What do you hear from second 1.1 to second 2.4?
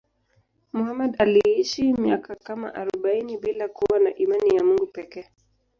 aliishi miaka